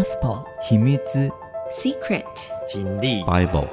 [0.00, 0.96] Gospel 秘密
[1.70, 2.24] Secret
[2.66, 3.66] 经历 Bible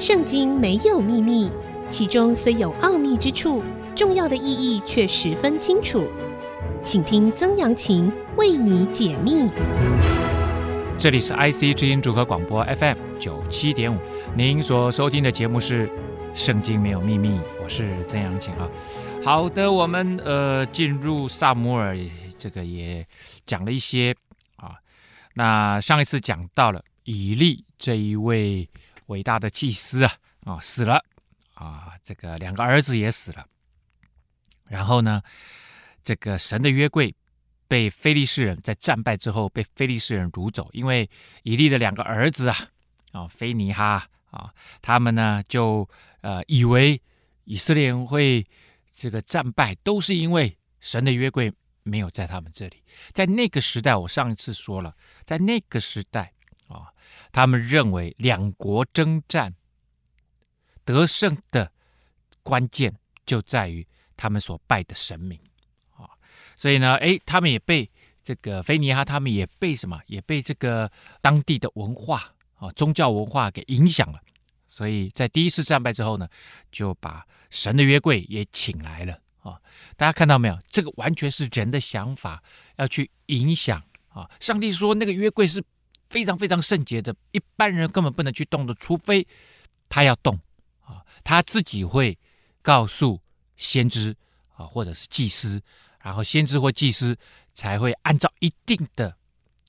[0.00, 1.48] 圣经没有秘密，
[1.88, 3.62] 其中虽有奥秘之处，
[3.94, 6.08] 重要的意义却十分清楚。
[6.82, 9.48] 请听曾阳晴为你解密。
[10.98, 13.96] 这里是 IC 之音主合广播 FM 九七点五，
[14.34, 15.86] 您所收听的节目是
[16.34, 17.28] 《圣经没有秘密》，
[17.62, 18.68] 我是曾阳晴啊。
[19.22, 21.96] 好的，我们呃进入撒摩尔，
[22.36, 23.06] 这个也
[23.46, 24.25] 讲了一些啊。
[25.38, 28.66] 那上一次讲到了以利这一位
[29.08, 30.12] 伟大的祭司啊
[30.44, 31.04] 啊死了
[31.52, 33.46] 啊，这个两个儿子也死了。
[34.66, 35.20] 然后呢，
[36.02, 37.14] 这个神的约柜
[37.68, 41.08] 被非利士人在战败之后被非利士人掳走，因为
[41.42, 42.56] 以利的两个儿子啊
[43.12, 44.50] 啊非尼哈啊，
[44.80, 45.86] 他们呢就
[46.22, 46.98] 呃以为
[47.44, 48.42] 以色列人会。
[48.98, 51.52] 这个战败都是因为神的约柜
[51.86, 52.82] 没有在他们这里。
[53.12, 56.32] 在那个时代，我上一次说了，在那个时代
[56.66, 56.92] 啊，
[57.30, 59.54] 他们认为两国征战
[60.84, 61.70] 得胜的
[62.42, 65.38] 关键就在于他们所拜的神明
[65.92, 66.10] 啊。
[66.56, 67.88] 所以呢，诶，他们也被
[68.24, 70.00] 这个菲尼哈，他们也被什么？
[70.06, 74.20] 也被这个当地的文化啊、宗教文化给影响了。
[74.66, 76.28] 所以在第一次战败之后呢，
[76.72, 79.60] 就把神的约柜也请来了啊！
[79.96, 80.58] 大家看到没有？
[80.70, 82.42] 这个完全是人的想法
[82.76, 84.28] 要去影响啊！
[84.40, 85.62] 上帝说那个约柜是
[86.10, 89.26] 非常非常圣洁的，一般人根本不能去动的，除非
[89.88, 90.38] 他要动
[90.80, 92.18] 啊，他自己会
[92.62, 93.20] 告诉
[93.56, 94.16] 先知
[94.56, 95.62] 啊，或者是祭司，
[96.00, 97.16] 然后先知或祭司
[97.54, 99.16] 才会按照一定的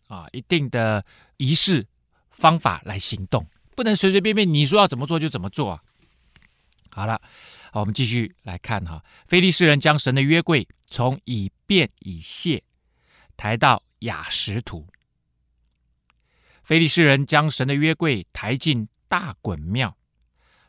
[0.07, 1.05] 啊、一定的
[1.37, 1.85] 仪式
[2.31, 3.45] 方法来行动。
[3.75, 5.83] 不能随随便便，你说要怎么做就怎么做啊！
[6.89, 7.21] 好了，
[7.71, 9.03] 好，我们继续来看哈。
[9.27, 12.63] 菲利士人将神的约柜从以便以谢
[13.35, 14.87] 抬到雅什图。
[16.63, 19.95] 菲利士人将神的约柜抬进大衮庙，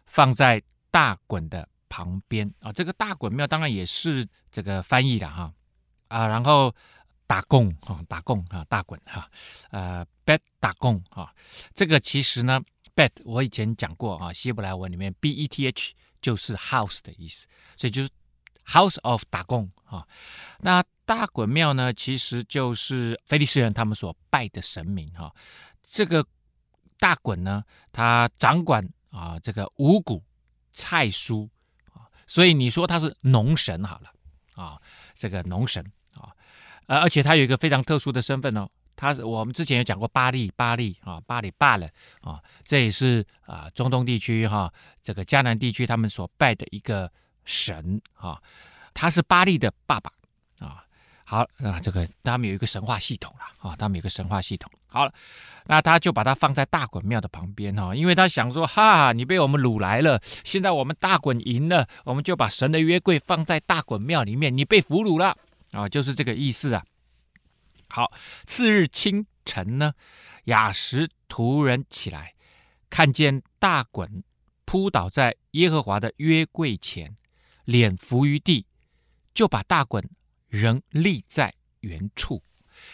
[0.06, 2.72] 放在大衮的旁边啊。
[2.72, 5.52] 这个大衮庙当然也是这个翻译的哈
[6.08, 6.74] 啊，然后
[7.26, 9.30] 大贡哈，大贡哈，大衮哈，
[9.70, 11.34] 呃，Bet 大贡哈，
[11.74, 12.60] 这个其实呢。
[12.96, 17.46] Bet 我以前讲过啊，希伯来文里面 B E T H 就是 house 的意思，
[17.76, 18.08] 所以就是
[18.66, 20.06] House of 打工啊。
[20.58, 25.34] 那大衮庙呢，其实就是菲利斯人他们所拜的神明哈。
[25.82, 26.24] 这个
[26.98, 30.22] 大衮呢，他掌管啊这个五谷
[30.72, 31.48] 菜蔬
[31.94, 34.12] 啊，所以你说他是农神好了
[34.54, 34.80] 啊，
[35.14, 35.82] 这个农神
[36.14, 36.34] 啊，
[36.86, 38.68] 而且他有一个非常特殊的身份哦。
[38.98, 41.88] 他是我们之前有讲过巴利巴利啊，巴利巴了
[42.20, 44.72] 啊，这也是啊中东地区哈、啊、
[45.02, 47.08] 这个迦南地区他们所拜的一个
[47.44, 48.42] 神啊，
[48.92, 50.10] 他是巴利的爸爸
[50.58, 50.84] 啊。
[51.24, 54.72] 好啊，这个他们有一个神话系统了啊，他们有一个神话系统。
[54.86, 55.12] 好了，
[55.66, 65.36] 那他就把它放在大衮庙的旁边哈，因为他想说哈，你被我们掳来了，现在我们大衮赢了，我们就把神的约柜放在大衮庙里面，你被俘虏了
[65.72, 66.82] 啊，就是这个意思啊。
[67.90, 68.12] 好，
[68.44, 69.94] 次日清晨呢，
[70.44, 72.34] 雅实突人起来，
[72.90, 74.22] 看见大衮
[74.66, 77.16] 扑倒在耶和华的约柜前，
[77.64, 78.66] 脸伏于地，
[79.32, 80.04] 就把大衮
[80.48, 82.42] 仍立在原处。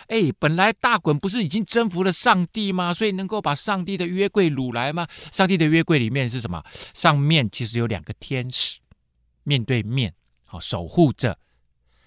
[0.07, 2.95] 哎，本来大衮不是已经征服了上帝吗？
[2.95, 5.09] 所以能够把上帝的约柜掳来吗？
[5.33, 6.65] 上帝的约柜里面是什么？
[6.95, 8.79] 上面其实有两个天使，
[9.43, 11.37] 面对面，好守护着。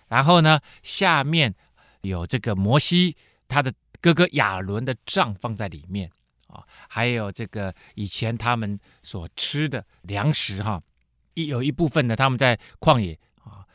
[0.07, 1.53] 然后呢，下面。
[2.07, 3.15] 有这个摩西
[3.47, 6.09] 他的哥哥亚伦的杖放在里面
[6.47, 10.81] 啊，还有这个以前他们所吃的粮食哈，
[11.33, 13.65] 一有一部分呢，他们在旷野啊，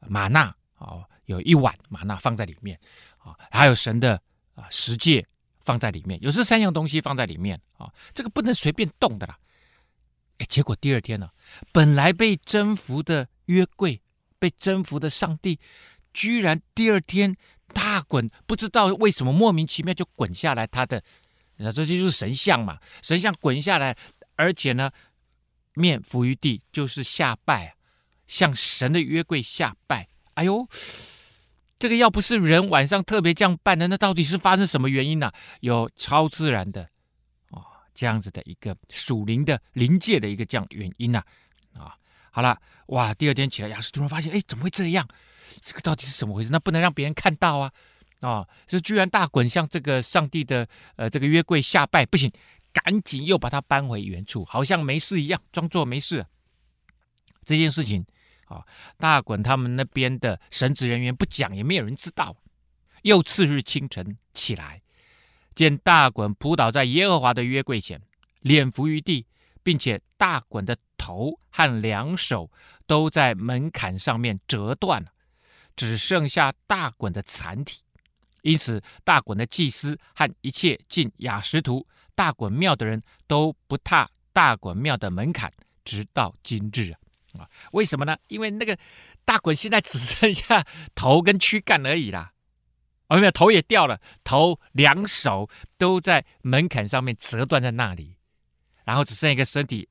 [0.00, 2.78] 玛纳啊，有一碗玛纳放在里面
[3.18, 4.20] 啊，还有神的
[4.54, 5.26] 啊十诫
[5.60, 9.38] 放在里面，有这三样东西放在里面啊，这个不能随便动的啦。
[10.38, 11.30] 哎，结果第二天呢，
[11.72, 14.00] 本来被征服的约柜，
[14.38, 15.58] 被征服的上帝，
[16.12, 17.36] 居然第二天。
[17.82, 20.64] 啊滚，不知道为什么莫名其妙就滚下来。
[20.68, 21.02] 他的，
[21.56, 22.78] 那这就是神像嘛？
[23.02, 23.96] 神像滚下来，
[24.36, 24.88] 而且呢，
[25.74, 27.74] 面伏于地，就是下拜，
[28.28, 30.06] 向神的约柜下拜。
[30.34, 30.66] 哎呦，
[31.76, 36.88] 这个要不是人晚上特别这样办的，那到底是发生什么原因呢、有超自然的
[37.50, 41.20] 哦，这样子的一个属灵的灵界的一个这样原因呢？
[41.74, 41.96] 啊、
[42.30, 42.56] 好了，
[42.86, 45.06] 哇，第二天起来，亚实突然发现，哎，怎么会这样？
[45.62, 46.50] 这个到底是怎么回事？
[46.50, 47.72] 那不能让别人看到啊！
[48.20, 52.30] 啊、哦，就居然大滚向这个上帝的呃这个约柜下拜，不行，
[52.72, 56.24] 赶紧又把它搬回原处，好像没事一样，装作没事。
[57.44, 58.06] 这件事情
[58.46, 58.64] 啊、
[58.98, 62.36] 大滚他们那边的神职人员不讲，也没有人知道。
[63.02, 64.80] 又次日清晨起来，
[65.54, 68.00] 见大滚扑倒在耶和华的约柜前，
[68.40, 69.26] 脸伏于地，
[69.64, 72.48] 并且大滚的头和两手
[72.86, 75.11] 都在门槛上面折断了，
[75.76, 77.80] 只剩下大衮的残体。
[78.42, 85.52] 因此，大衮的祭司和一切进雅什图大衮庙的人都不踏大衮庙的门槛，
[85.84, 86.98] 直到今日啊！
[87.38, 88.16] 啊，为什么呢？
[88.26, 88.76] 因为那个
[89.24, 92.32] 大衮现在只剩下头跟躯干而已啦，
[93.06, 95.48] 哦，没有，头也掉了，头两手
[95.78, 98.16] 都在门槛上面折断在那里，
[98.84, 99.88] 然后只剩一个身体。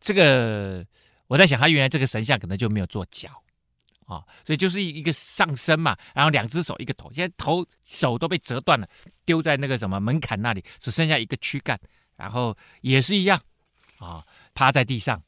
[0.00, 0.86] 这个
[1.26, 3.43] 我在想，他原来这个神像可能就没有做脚。
[4.06, 8.86] 啊、所以就是一个上身嘛，然后两只手一个头，现在头手都被折断了，
[9.24, 11.80] 丢在那个什么门槛那里，只剩下一个躯干，
[12.14, 13.40] 然后也是一样，
[13.98, 14.22] 啊、
[14.52, 15.22] 趴在地上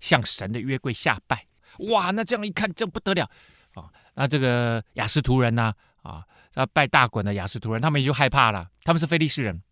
[0.00, 1.46] 向神的约柜下拜，
[1.90, 3.30] 哇，那这样一看这不得了
[3.74, 5.72] 啊、那这个亚实突人呢，
[6.02, 9.62] 啊，那、拜大衮的亚实突人，他们也就害怕了，他们是菲利士人，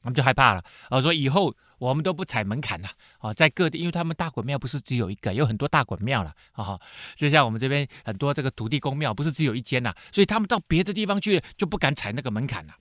[0.00, 1.54] 他们就害怕了，啊，说以后。
[1.84, 2.88] 我们都不踩门槛了
[3.18, 6.80] 啊，在各地，因为他们大滚庙不是只有一个，有很多大滚庙了啊。
[7.14, 12.74] 就像我们这边很多这个土地公庙，不是只有一间呐，所以他们到别的地方去就不敢踩那个门槛了。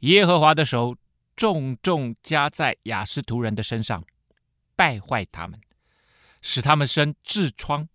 [0.00, 0.96] 耶和华的手
[1.36, 4.02] 重重加在亚实突人的身上，
[4.74, 5.60] 败坏他们，
[6.42, 7.88] 使他们生痔疮。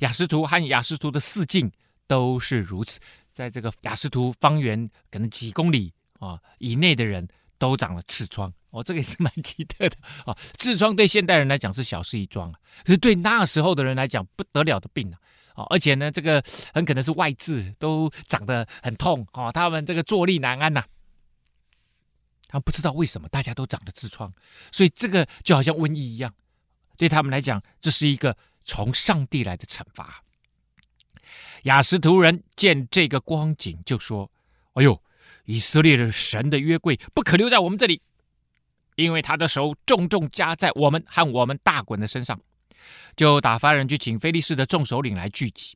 [0.00, 1.70] 亚实突和亚实突的四境
[2.08, 2.98] 都是如此，
[3.32, 7.28] 在这个亚实突方圆可能几公里啊以内的人
[7.62, 8.52] 都长了痔疮。
[8.70, 10.36] 哦，这个也是蛮奇特的啊！
[10.58, 15.12] 痔疮对现代人来讲是小事一桩啊，可是对那时候的人来讲不得了的病
[15.54, 15.64] 啊！
[15.68, 16.42] 而且呢，这个
[16.72, 20.82] 很可能是外痔，都长得很痛哦，他们这个坐立难安呐、
[22.48, 24.32] 他不知道为什么大家都长了痔疮，
[24.72, 26.34] 所以这个就好像瘟疫一样，
[26.96, 28.34] 对他们来讲，这是一个
[28.64, 30.24] 从上帝来的惩罚。
[31.64, 34.30] 雅实图人见这个光景，就说
[34.72, 35.00] ：“哎呦，
[35.44, 38.00] 以色列的神的约柜不可留在我们这里。”
[38.96, 42.38] 因为他的手重重加在我们和我们大衮的身上，
[43.16, 45.74] 就打发人去请非利士的众首领来聚集，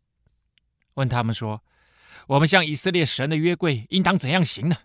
[0.95, 1.65] 问他们说
[2.29, 4.77] ：“我们向以色列神的约柜应当怎样行呢？”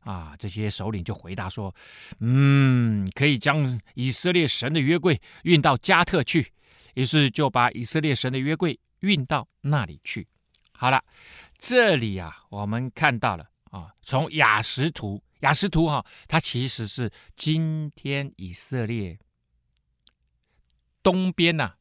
[0.00, 1.72] 啊，这些首领就回答说
[2.20, 6.52] ：“嗯，可以将以色列神的约柜运到加特去。”
[6.94, 10.26] 于是就把以色列神的约柜运到那里去。
[10.72, 11.04] 好了，
[11.58, 19.18] 这里啊，我们看到了啊，从雅实图，雅实图哈，它其实是今天以色列
[21.02, 21.74] 东边呐、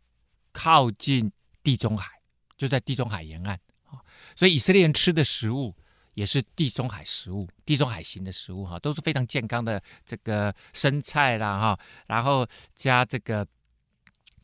[0.54, 1.30] 靠近
[1.62, 2.10] 地中海，
[2.56, 4.00] 就在地中海沿岸啊，
[4.38, 5.76] 所以以色列人吃的食物
[6.14, 13.46] 也是地中海食物，地中海型的食物哈，都是非常健康的这个生菜啦哈，然后加这个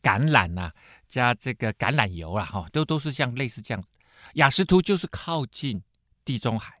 [0.02, 0.70] 橄榄呐，
[1.06, 3.90] 加这个橄榄油啦哈，都都是像类似这样子。
[4.34, 5.82] 亚实突就是靠近
[6.24, 6.77] 地中海，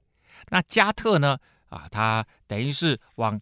[0.50, 1.38] 那加特呢？
[1.68, 3.38] 啊，它等于是往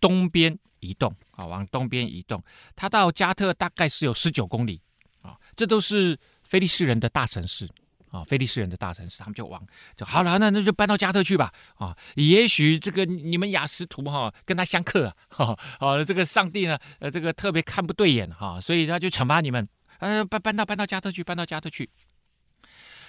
[0.00, 2.42] 东边移动啊，往东边移动。
[2.74, 4.80] 它到加特大概是有十九公里
[5.20, 7.68] 啊，这都是菲利士人的大城市
[8.10, 9.62] 啊，菲利士人的大城市，他们就往
[9.94, 11.94] 就好了，那那就搬到加特去吧啊。
[12.14, 21.90] 也许这个你们雅实图哈跟他相克啊， 啊，这个上帝呢，呃，这个特别看不对眼哈，所以他就惩罚你们，呃，搬搬到搬到加特去，搬到加特去。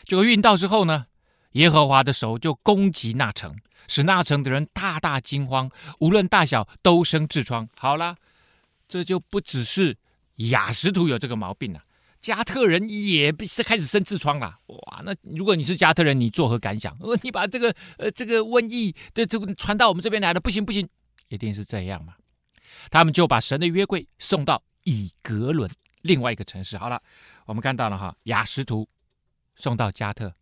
[0.03, 1.05] 就运到之后呢，
[1.57, 3.55] 耶和华的手就攻击那城。
[3.89, 7.69] 使那城的人大大惊慌，无论大小都生痔疮。
[7.77, 8.17] 好了，
[8.89, 9.95] 这就不只是
[10.35, 11.81] 雅实图有这个毛病了，
[12.19, 14.59] 加特人也是开始生痔疮了。
[14.65, 16.97] 哇，那如果你是加特人，你作何感想？
[16.99, 20.89] 呃，你把这个呃这个瘟疫的这个传到我们这边来了，不行不行，
[21.29, 22.15] 一定是这样嘛。
[22.91, 26.77] 他们就把神的约柜送到以革伦另外一个城市。
[26.77, 27.01] 好了，
[27.45, 28.85] 我们看到了哈，雅实图
[29.55, 30.33] 送到加特。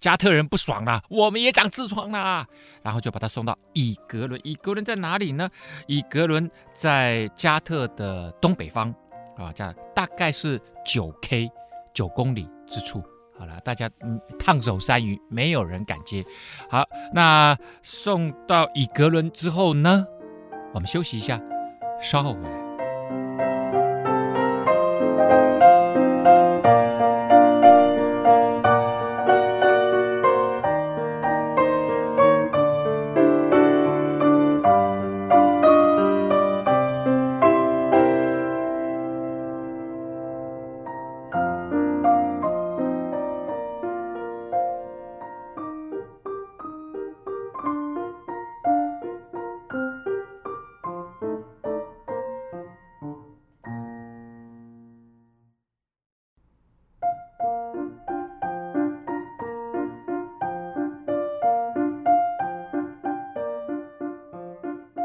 [0.00, 2.46] 加特人不爽了，我们也长痔疮了，
[2.82, 4.40] 然后就把他送到以格伦。
[4.44, 5.48] 以格伦在哪里呢？
[5.86, 8.94] 以格伦在加特的东北方
[9.36, 11.50] 啊，这样大概是九 K
[11.92, 13.02] 九公里之处。
[13.36, 16.24] 好了，大家嗯，烫手山芋，没有人敢接。
[16.70, 20.06] 好，那送到以格伦之后呢，
[20.72, 21.40] 我们休息一下，
[22.00, 22.63] 稍后回来。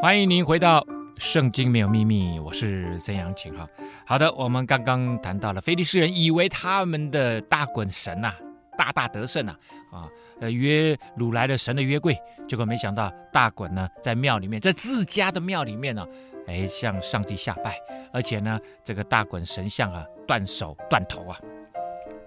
[0.09, 0.81] 欢迎您回到
[1.17, 3.69] 《圣经没有秘密》，我是曾阳晴哈。
[4.07, 8.33] 好的，我们刚刚谈到了菲利士人以为他们的大衮神呐、
[8.75, 9.55] 大大得胜呐，
[9.91, 10.09] 啊，
[10.41, 16.03] 呃约掳来了神的约柜，结果没想到大衮呢在庙里面，在自家的庙里面呢，
[16.47, 17.79] 哎向上帝下拜，
[18.11, 21.37] 而且呢这个大衮神像啊断手断头啊，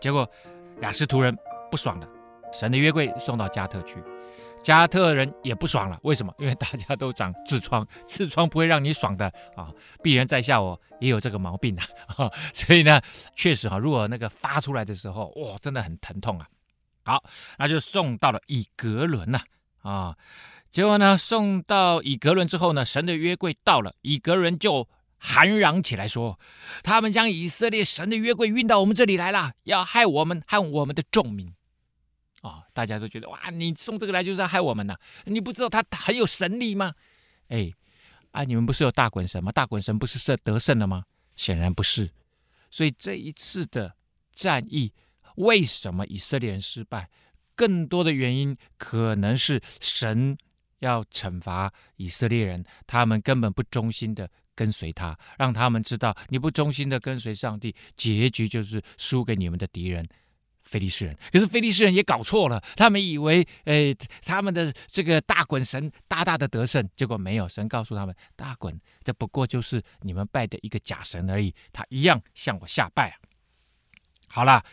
[0.01, 0.25] 结果
[0.83, 1.37] 亚实突人
[1.69, 2.07] 不爽了，
[2.53, 3.97] 神的约柜送到加特去。
[4.63, 6.33] 加特人也不爽了，为什么？
[6.39, 9.27] 因为大家都长痔疮，痔疮不会让你爽的
[9.57, 9.71] 啊！
[10.03, 11.77] 鄙人在下我也有这个毛病
[12.17, 13.01] 啊，所以呢，
[13.35, 16.47] 确实哈，如果那个发出来的时候，哇，真的很疼痛啊。
[17.05, 17.25] 好，
[17.59, 19.41] 那就送到了以格伦呐
[19.83, 20.17] 啊，
[20.71, 24.89] 结果呢，送到以格伦之后呢，神的约柜到了，以格伦就
[25.19, 26.39] 喊嚷起来说，
[26.85, 31.53] 他们将以色列神的约柜运到我们这里来了，要害我们和我们的众民。
[32.43, 36.93] 啊、大家都觉得哇，你送这个来就是要害我们呐、你不知道他很有神力吗？
[37.49, 37.73] 哎，
[38.33, 39.51] 啊，你们不是有大衮神吗？
[39.51, 41.05] 大衮神不是胜得胜了吗？
[41.37, 42.11] 显然不是。
[42.71, 43.95] 所以这一次的
[44.35, 44.93] 战役，
[45.37, 47.09] 为什么以色列人失败？
[47.55, 50.37] 更多的原因可能是神
[50.81, 60.09] 要惩罚以色列人，他们根本不忠心的跟随他，让他们知道你不忠心的跟随上帝，结局就是输给你们的敌人。
[60.73, 67.47] 菲利士人，可是菲利士人也搞错了，他们以为，诶，他们的这个大衮神大大的得胜，结果没有。
[67.47, 68.75] 神告诉他们，大衮
[69.05, 73.17] 这不过就是你们拜的一个假神而已，他一样向我下拜啊。
[74.29, 74.65] 好了，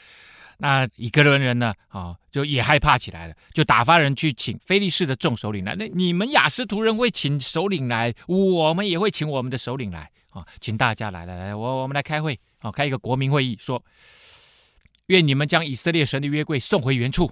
[0.59, 5.75] 那以格伦人呢，啊，就也害怕起来了，就打发人去请菲利士的众首领来。
[5.75, 13.83] 那你们亚斯图人会请首领来，我们也会请我们的首领来啊，请大家来来来，我我们来开会啊，开一个国民会议说。
[15.09, 17.31] 愿你们将以色列神的约柜送回原处，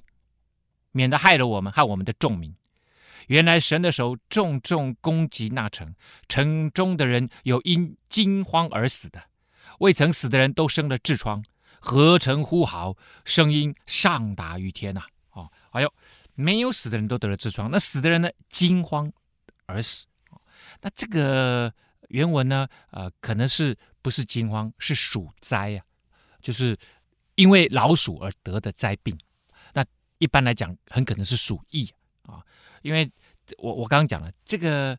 [0.91, 2.55] 免得害了我们和我们的众民。
[3.27, 5.93] 原来神的手重重攻击那城，
[6.27, 9.22] 城中的人有因惊慌而死的，
[9.79, 11.43] 未曾死的人都生了痔疮，
[11.79, 15.03] 何城呼号，声音上达于天呐！
[15.31, 15.93] 哦，哎呦，
[16.34, 18.29] 没有死的人都得了痔疮，那死的人呢？
[18.50, 19.12] 惊慌
[19.67, 20.07] 而死。
[20.81, 21.72] 那这个
[22.07, 22.67] 原文呢？
[22.89, 25.86] 呃，可能是不是惊慌，是鼠灾啊，
[26.41, 26.75] 就是。
[27.38, 29.15] 因为老鼠而得的灾病，
[29.72, 29.86] 那
[30.17, 31.88] 一般来讲很可能是鼠疫
[32.24, 32.44] 啊。
[32.82, 33.08] 因为
[33.60, 34.98] 我我刚刚讲了，这个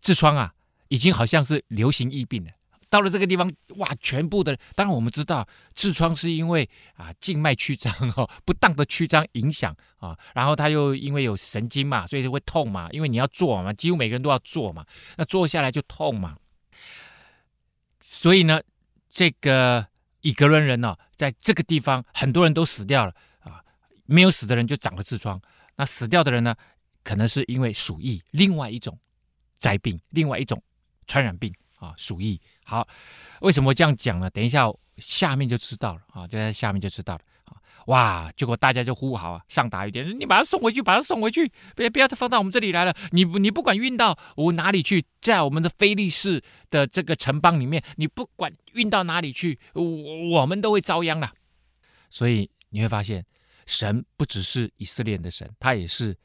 [0.00, 0.54] 痔疮啊，
[0.86, 2.52] 已经好像是流行疫病了。
[2.88, 5.44] 到了这个地方，哇，全部的，当然我们知道
[5.74, 12.88] 痔疮是因为啊静脉曲张哦， 不当的曲张影响啊，然后它又因为有神经嘛，所以就会痛嘛。
[12.92, 16.36] 因为你要坐嘛，几乎每个人都要坐嘛，那坐下来就痛嘛。
[18.00, 18.62] 所以呢，
[19.10, 19.84] 这个。
[20.26, 23.62] 以格伦人呢、在这个地方很多人都死掉了啊，
[24.06, 25.40] 没有死的人就长了痔疮。
[25.76, 26.52] 那死掉的人呢，
[27.04, 28.98] 可能是因为鼠疫，另外一种
[29.56, 30.60] 灾病，另外一种
[31.06, 32.40] 传染病啊，鼠疫。
[32.64, 32.88] 好，
[33.40, 34.28] 为什么这样讲呢？
[34.30, 34.66] 等一下
[34.96, 37.20] 下面就知道了啊，就在下面就知道了。
[37.86, 38.30] 哇！
[38.36, 42.94] 结果大家就呼号啊，上达于天，你把他送回去，把他送回去，别不要再放到我们这里来了。
[43.12, 49.82] 你你不管运到我哪里去，在我们的非利士的这个城邦里面，你不管运到哪里去，我
[50.30, 51.32] 我们都会遭殃了。
[52.10, 53.24] 所以你会发现，
[53.66, 56.16] 神不只是以色列人的神，他也是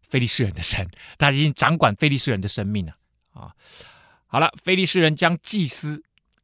[0.00, 2.96] 非利士人的神，他已经掌管非利士人的生命了
[3.32, 3.54] 啊！
[4.26, 6.02] 好了，非利士人将祭司。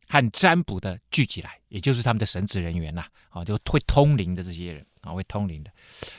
[0.09, 5.71] 和占卜的聚集来，也就是他们的神职人员呐，啊，就会通灵的这些人啊，会通灵的，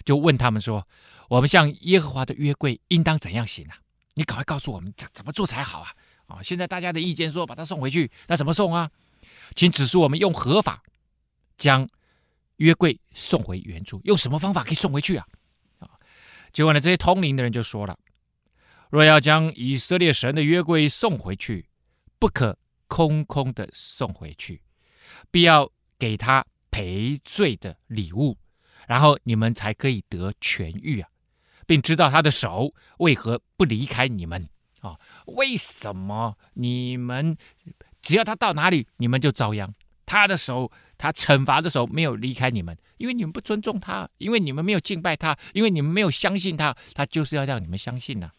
[0.04, 0.86] 就问他们说
[1.30, 3.78] ：“我们向耶和华的约柜应当怎样行啊？
[4.16, 5.92] 你赶快告诉我们怎怎么做才好啊！
[6.28, 8.92] 啊，现在大家的意见说把他送回去，那怎么送啊？
[9.56, 10.84] 请指示我们用何法
[11.58, 11.88] 将
[12.58, 15.26] 约柜送回原处，用什么方法可以送回去啊？
[15.80, 15.90] 啊，
[16.52, 17.98] 结果呢，这些通灵的人就说了：
[18.90, 21.70] 若要将以色列神的约柜送回去，
[22.20, 22.58] 不可。
[22.88, 24.62] 空空的送回去，
[25.32, 28.38] 必要给他赔罪的礼物，
[28.88, 31.10] 然后你们才可以得痊愈啊，
[31.66, 34.50] 并知道他的手为何不离开你们
[34.82, 35.00] 啊？
[35.26, 37.38] 为什么你们
[38.02, 39.74] 只要他到哪里，你们就遭殃？
[40.06, 48.32] 他的手，他惩罚的手没有离开你们，因为你们不尊重他，因为你们没有敬拜他，因为你们没有相信他，他就是要让你们相信呢、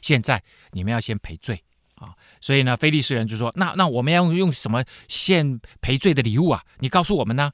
[0.00, 1.62] 现在你们要先赔罪。
[1.96, 6.62] 啊，所以呢，非利士人就说：“那那我们要用什么献赔罪的礼物啊？
[6.78, 7.50] 你告诉我们呢？”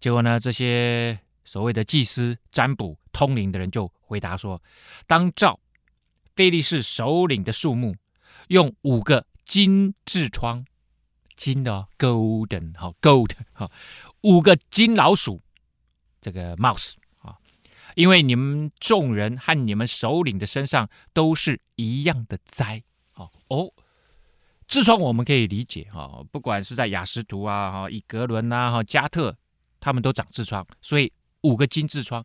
[0.00, 4.62] 结果呢，这些所谓的祭司、占卜、通灵的人就回答说
[5.06, 5.60] ：“当照
[6.34, 7.94] 非利士首领的数目，
[8.48, 10.64] 用五个金痔疮，
[11.36, 13.70] 金的、golden 哈、gold 哈、哦，
[14.22, 15.42] 五个金老鼠，
[16.22, 17.36] 这个 mouse 啊，
[17.96, 22.82] 因为你们众人和你们首领的身上都是一样的灾。”
[23.18, 23.72] 好哦，
[24.68, 29.36] 痔疮我们可以理解哈，不管是在亚实突啊、哈以格伦呐、哈加特，
[29.80, 32.22] 他们都长痔疮，所以五个金痔疮，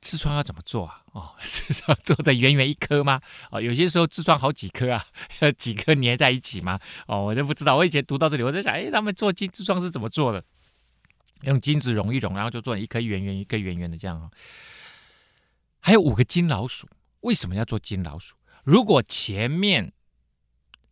[0.00, 1.02] 痔疮要怎么做啊？
[1.12, 3.20] 哦， 痔疮做的圆圆一颗吗？
[3.50, 5.04] 哦，有些时候痔疮好几颗啊，
[5.58, 6.80] 几颗粘在一起吗？
[7.06, 7.76] 哦，我就不知道。
[7.76, 10.42] 我以前读到这里，我在想，哎，他们做金痔疮是怎么做的？
[11.42, 14.30] 用金子融一融，然后就做一颗圆圆一个圆圆的这样啊。
[15.80, 16.88] 还有五个金老鼠，
[17.20, 18.36] 为什么要做金老鼠？
[18.64, 19.92] 如果前面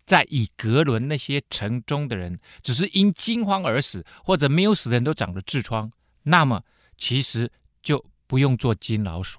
[0.06, 6.64] 在以格伦那些城中的人只是因惊慌而死，或者没有死的人都长了痔疮，那么
[6.96, 9.38] 其实就不用做金老鼠。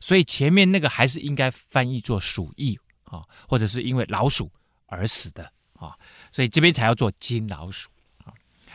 [0.00, 4.50] 所以前面那个还是应该翻译做鼠疫啊，或者是因为老鼠
[4.86, 5.96] 而死的啊，
[6.32, 7.90] 所以这边才要做金老鼠。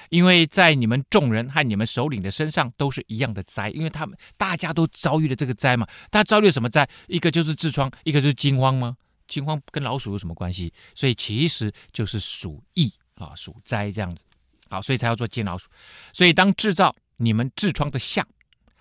[0.09, 5.87] 因为在你们众人和你们首领的身上都是一样的灾，因为他们大家都遭遇了这个灾嘛。
[6.09, 6.87] 大家遭遇了什么灾？
[7.07, 8.97] 一个就是痔疮，一个就是惊慌吗？
[9.27, 10.73] 惊慌跟老鼠有什么关系？
[10.95, 14.21] 所以其实就是鼠疫啊，鼠灾这样子。
[14.69, 15.67] 好，所以才要做金老鼠。
[16.13, 18.25] 所以当制造你们痔疮的像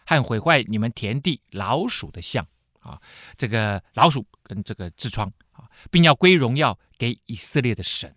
[0.05, 2.47] 和毁坏你们田地老鼠的像
[2.81, 3.01] 啊，
[3.37, 8.15] 这个老鼠跟这个痔疮啊，并要归荣耀给以色列的神。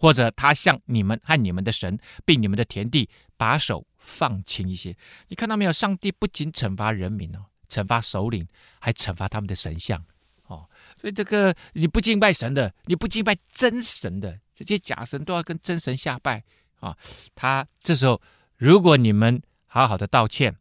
[0.00, 4.96] 或者他向你们和你们的神，并你们的田地，把手放轻一些。
[5.28, 5.72] 你看到没有？
[5.72, 10.02] 上帝不仅惩罚人民哦，惩罚首领，还惩罚他们的神像
[10.46, 10.66] 哦。
[10.98, 16.42] 所以这个你不敬拜神的，你不敬拜真神的，这些假神都要跟真神下拜
[16.80, 16.96] 啊、
[17.34, 18.22] 他这时候，
[18.56, 20.56] 如果你们好好的道歉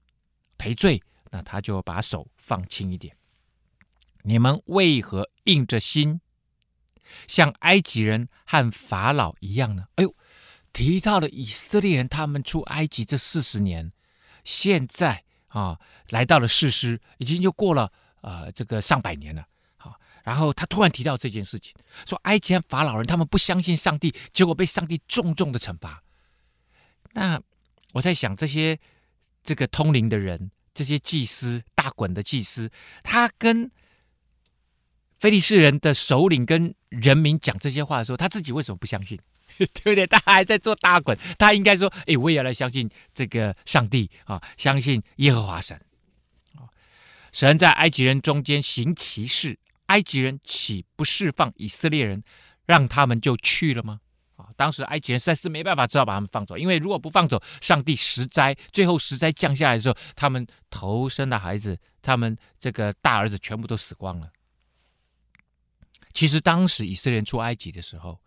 [0.57, 3.15] 赔罪，那他就把手放轻一点。
[4.23, 6.19] 你们为何硬着心？
[7.27, 9.87] 像埃及人和法老一样呢？
[9.95, 10.15] 哎呦，
[10.73, 13.91] 提到了以色列人，他们出埃及这四十年，
[14.43, 19.45] 现在啊，来到了士师，已经就过了呃这个上百年了。
[19.77, 21.73] 好，然后他突然提到这件事情，
[22.05, 26.03] 说埃及和法老人他们不相信上帝，结果被上帝重重的惩罚。
[27.13, 27.41] 那
[27.93, 28.79] 我在想，这些
[29.43, 32.71] 这个通灵的人，这些祭司，大衮的祭司，
[33.03, 33.71] 他跟。
[35.19, 39.19] 非利士人的首领跟人民讲这些话的时候，他自己为什么不相信？
[39.57, 40.07] 对不对？
[40.07, 45.79] 他还在做大滚，他应该说：“哎，我也要来相信这个上帝啊，相信耶和华神。”
[47.33, 52.23] 神在埃及人中间行奇事，埃及人岂不释放以色列人，
[52.65, 53.99] 让他们就去了吗？
[54.35, 56.57] 啊，当时埃及人实在是没办法，只好把他们放走。
[56.57, 64.31] 因为如果不放走，上帝十灾，最后十灾降下来的时候，他们头生的孩子，他们这个大儿子全部都死光了。
[66.13, 68.19] 其实当时以色列出埃及的时候，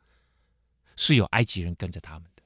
[0.96, 2.42] 是有埃及人跟着他们的。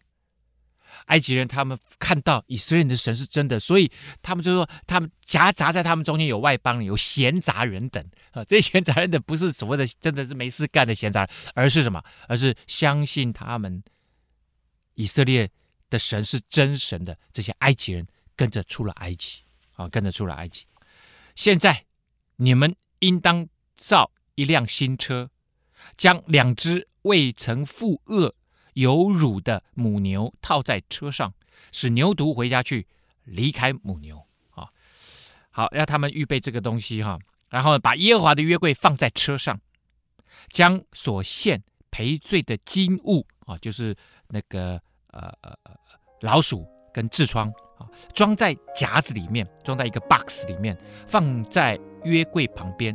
[1.06, 3.90] 埃及人他们看到以色列的神是真的，所以
[4.22, 8.42] 他们就说，他们夹杂在他们中间有外邦人，有闲杂人等啊。
[8.44, 12.02] 这些闲杂人等不是所谓的真的是没事干的闲杂人，而是什么？
[12.28, 13.82] 而是相信他们
[14.94, 15.50] 以色列
[15.90, 19.42] 的神是真神的这些埃及人跟着出了埃及
[19.74, 20.64] 啊，跟着出了埃及。
[21.34, 21.84] 现在
[22.36, 23.46] 你们应当
[23.76, 24.10] 造。
[24.36, 25.28] 一辆新车，
[25.96, 28.32] 将两只未曾负轭、
[28.74, 31.34] 有乳的母牛套在车上，
[31.72, 32.86] 使牛犊回家去，
[33.24, 34.24] 离开母牛。
[34.50, 34.68] 啊，
[35.50, 37.18] 好，让他们预备这个东西哈，
[37.48, 39.58] 然后把耶和华的约柜放在车上，
[40.50, 43.96] 将所献赔罪的金物啊，就是
[44.28, 44.80] 那个
[45.12, 45.32] 呃
[46.20, 52.94] 老鼠跟痔疮啊，装在夹子里面，装在一个 box 里面，放在约柜旁边，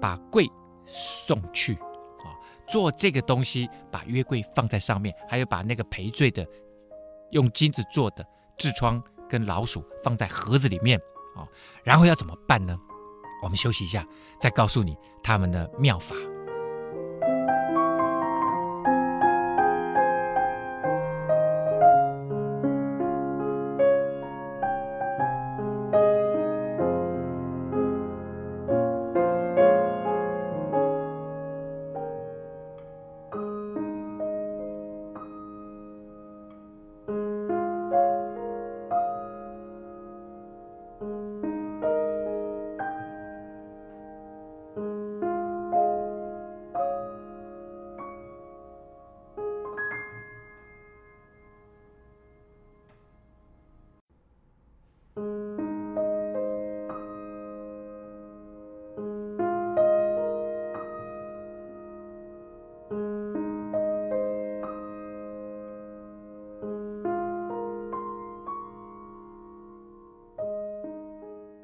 [0.00, 0.48] 把柜。
[0.88, 2.34] 送去啊，
[2.66, 6.44] 做这个东西，把约柜放在上面，还有把那个赔罪的
[7.30, 8.26] 用金子做的
[8.58, 10.98] 痔疮跟老鼠放在盒子里面
[11.36, 11.46] 啊，
[11.84, 12.76] 然后要怎么办呢？
[13.42, 14.04] 我们休息一下，
[14.40, 16.16] 再告诉你他们的妙法。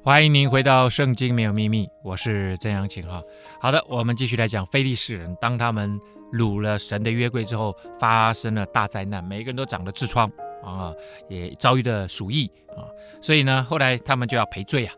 [0.05, 3.23] 欢迎您回到《圣经没有秘密》，我是曾阳晴哈。
[3.59, 5.99] 好的，我们继续来讲非利士人，当他们
[6.31, 10.31] 掳了神的约柜之后，发生了大灾难，每个人都长了痔疮
[10.63, 10.93] 啊，
[11.27, 12.45] 也遭遇了鼠疫
[12.77, 12.85] 啊，
[13.19, 14.93] 所以呢，后来他们就要赔罪啊。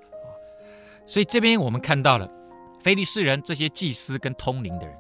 [1.05, 2.29] 所以这边我们看到了
[2.81, 4.93] 非利士人这些祭司跟通灵的人，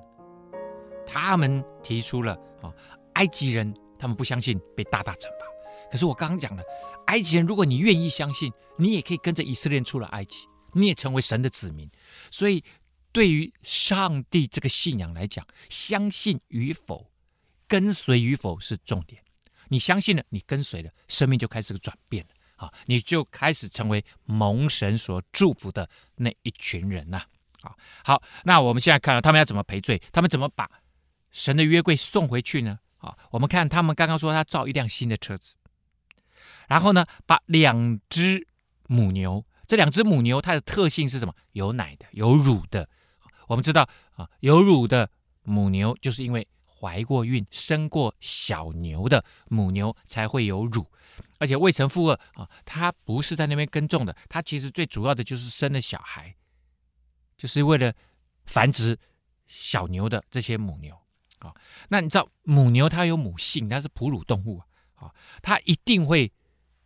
[1.05, 2.71] 他们提出了啊，
[3.15, 5.45] 埃及人他们不相信被大大惩罚，
[5.91, 6.63] 可是我刚刚讲了。
[7.07, 11.89] 埃及人，如果你愿意相信，你也可以跟着以色列出了埃及，你也成为神的子民。
[12.31, 12.63] 所以，
[13.11, 17.11] 对于上帝这个信仰来讲，相信与否、
[17.67, 19.21] 跟随与否是重点。
[19.69, 22.73] 你相信了，你跟随了，生命就开始个转变了啊！
[22.85, 27.21] 你就开始成为蒙神所祝福的那一群人呐！
[27.63, 30.69] 啊，好，那我们现在看到他们要怎么赔罪，他们怎么把
[31.31, 32.79] 神的约柜送回去呢？
[32.99, 35.55] 啊，我们看他们刚刚说他造一辆新的车子。
[36.67, 38.45] 然后呢，把两只
[38.87, 41.33] 母牛，这两只母牛它的特性是什么？
[41.53, 42.87] 有奶的，有乳的。
[43.47, 45.09] 我们知道啊，有乳的
[45.43, 50.85] 母牛就是因为怀过孕、生过小牛的母牛才会有乳，
[51.39, 56.35] 而且未曾负轭啊，它不是在那边耕种的，它其实最主要的就是生了小孩，
[57.37, 57.93] 就是为了
[58.45, 58.99] 繁殖
[59.47, 60.93] 小牛的这些母牛
[61.39, 61.55] 啊。
[61.87, 64.61] 那你知道母牛它有母性，它是哺乳动物
[64.95, 66.29] 啊，它一定会。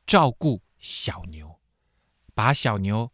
[0.05, 1.59] 照顾小牛，
[2.33, 3.11] 把小牛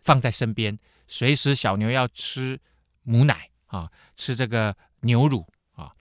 [0.00, 2.60] 放在身边，随时小牛要吃
[3.02, 5.92] 母奶啊，吃这个牛乳啊。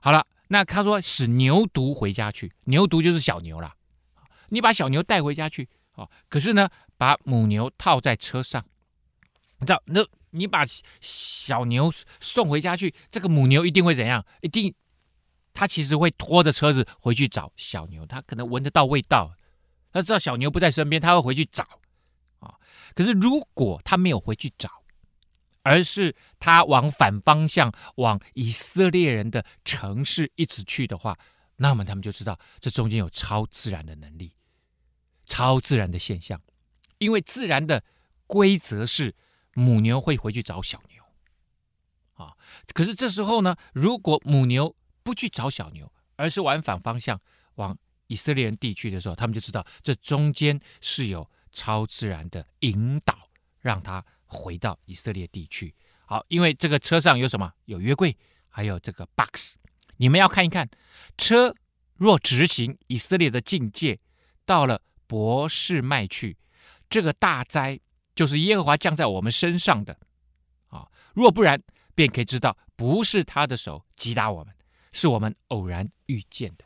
[0.00, 3.76] 好了，那他说使牛犊回家去，牛犊就是小牛啦。
[4.48, 8.64] 你把小牛带回家去啊，可是呢，把母牛套在车上，
[9.58, 10.64] 你知道，那你把
[11.00, 14.24] 小牛送回家去，这个母牛一定会怎样？
[14.40, 14.74] 一定，
[15.52, 19.34] 它其实会拖着车子回去找小牛，它可能闻得到味道。
[19.92, 21.64] 他知道小牛不在身边，他会回去找
[22.38, 22.54] 啊。
[22.94, 24.70] 可是如果他没有回去找，
[25.62, 31.18] 而是他往反方向，往以色列人的城市一直去的话，
[31.56, 34.34] 那么他们就知道这中间有超自然的能力，
[35.26, 36.40] 超自然的现象。
[36.98, 37.82] 因为自然的
[38.26, 39.14] 规则是
[39.54, 41.02] 母牛会回去找小牛
[42.14, 42.36] 啊。
[42.74, 47.20] 可是这时候呢，如果母牛不去找小牛，而是往反方向
[47.56, 47.76] 往。
[48.10, 53.16] 以色列人地区的时候，他们就知道这中间是有超自然的引导，
[53.60, 55.72] 让他回到以色列地区。
[56.06, 57.52] 好，因为这个车上有什么？
[57.66, 58.16] 有约柜，
[58.48, 59.54] 还有这个 box。
[59.98, 60.68] 你们要看一看，
[61.16, 61.54] 车
[61.94, 64.00] 若直行以色列的境界，
[64.44, 66.36] 到了伯士麦去，
[66.88, 67.78] 这个大灾
[68.16, 69.96] 就是耶和华降在我们身上的
[70.66, 70.88] 啊。
[71.14, 71.62] 若不然，
[71.94, 74.52] 便可以知道不是他的手击打我们，
[74.90, 76.64] 是我们偶然遇见的。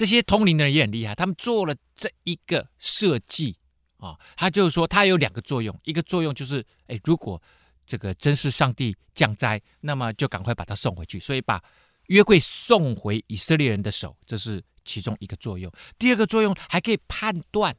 [0.00, 3.54] 这些通灵的人也很厉害，他们做了这一个设计
[3.98, 7.38] 啊，他就是说，他有两个作用，一个作用就是，哎，如果
[7.86, 11.62] 这个真是上帝降灾，那么就赶快把他送回去，所以把
[12.06, 15.70] 约柜送回以色列人的手，这是其中一个作用。
[15.98, 17.76] 第二个作用还可以判断，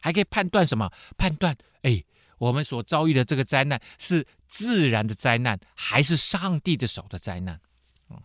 [0.00, 0.90] 还可以判断什么？
[1.18, 2.02] 判断，哎，
[2.38, 7.60] 我们所遭遇的这个灾难是自然的灾难，还是上帝的手的灾难？
[8.08, 8.16] 嗯，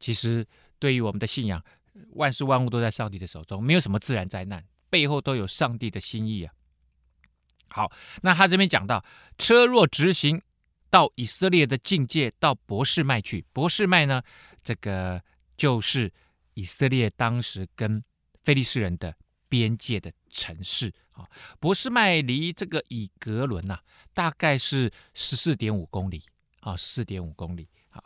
[0.00, 0.46] 其实
[0.78, 1.62] 对于我们的信仰。
[2.10, 6.52] 万事万物都在上帝的手中，没有什么自然灾难，背后都有上帝的心意啊。
[7.68, 7.90] 好，
[8.22, 9.04] 那他这边讲到，
[9.38, 10.40] 车若直行
[10.90, 13.44] 到以色列的境界，到博士麦去。
[13.52, 14.22] 博士麦呢，
[14.62, 15.22] 这个
[15.56, 16.12] 就是
[16.54, 18.02] 以色列当时跟
[18.42, 19.16] 菲利士人的
[19.48, 21.28] 边界的城市啊。
[21.58, 26.24] 博士麦离这个以格伦呐、啊，大概是十四点五公里
[26.60, 28.02] 啊，十四点五公里啊。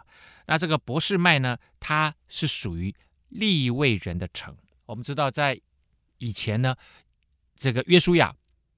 [0.46, 2.94] 那这个博士麦呢，它是属于。
[3.28, 5.60] 利未人的城，我们知道，在
[6.18, 6.74] 以前呢，
[7.54, 8.34] 这个约书亚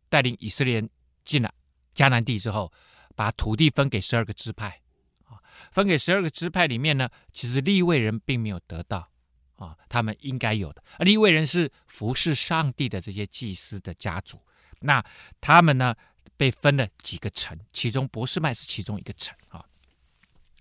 [0.08, 0.90] 带领以色列人
[1.24, 1.54] 进了
[1.94, 2.72] 迦南地之后，
[3.14, 4.80] 把土地分给十二个支派
[5.24, 5.38] 啊，
[5.72, 9.10] 分给十二个支派里面呢，其实利未人并没有得到
[9.56, 10.82] 啊，他们应该有的。
[10.98, 14.40] 而利未人是服侍上帝的这些祭司的家族，
[14.80, 15.04] 那
[15.40, 15.94] 他们呢，
[16.36, 19.64] 被分了几个城，其中伯示麦是其中一个城啊。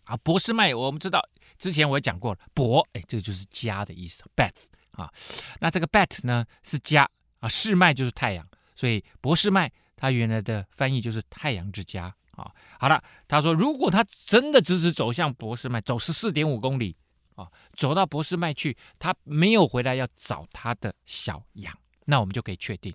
[0.10, 1.22] 啊，博士麦我们知道。
[1.60, 4.50] 之前我也讲过了，博哎，这个就是家的意思，Beth
[4.92, 5.12] 啊，
[5.60, 7.08] 那这个 Beth 呢是家
[7.40, 12.50] 啊，世麦就是太阳，所以博士麦他原来的翻译就是太阳之家啊。
[12.80, 16.96] 好了，他说如果他真的直直走向博士麦，走十四点五公里
[17.36, 22.92] 啊，走到博士麦去，他没有回来要找他的小羊，那我们就可以确定，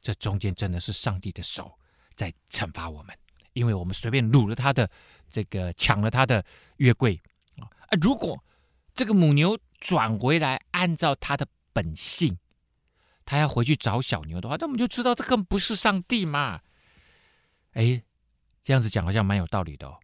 [0.00, 1.76] 这中间真的是上帝的手
[2.14, 3.16] 在惩罚我们，
[3.52, 4.88] 因为我们随便掳了他的
[5.30, 6.44] 这个，抢了他的
[6.76, 7.20] 月桂。
[7.58, 7.68] 啊，
[8.00, 8.42] 如果
[8.94, 12.38] 这个母牛转回来，按照它的本性，
[13.24, 16.60] 他要回去找小牛的话，那我们就知道这根本不是上帝嘛。
[17.72, 18.02] 哎，
[18.62, 19.98] 这样子讲好像蛮有道理的哦。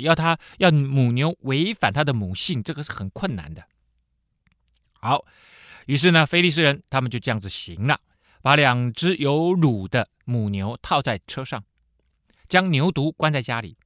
[0.00, 3.64] 要他要母牛违反他的母性，这个是很困难的。
[5.00, 5.24] 好，
[5.86, 8.00] 于是呢，菲利斯人他们就这样子行了，
[8.42, 11.64] 把两只有乳的母牛套在车上，
[12.48, 13.76] 将牛犊关在家里，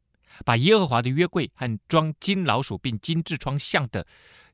[0.45, 4.07] 把耶和华的约柜和装金老鼠并金痔疮像的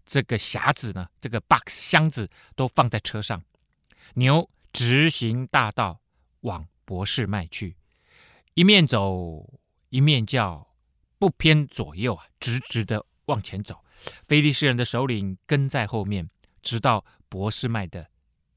[0.04, 3.42] 这个匣子呢，这个 box 箱子都放在车上。
[4.14, 6.00] 牛直行大道
[6.40, 7.76] 往伯士麦去，
[8.54, 9.58] 一面走
[9.88, 10.66] 一面叫，
[11.18, 13.82] 不偏左右啊，直直的往前走。
[14.28, 16.28] 非利士人的首领跟在后面，
[16.62, 18.06] 直到伯士麦的